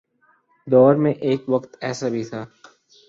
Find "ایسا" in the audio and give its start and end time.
1.81-2.07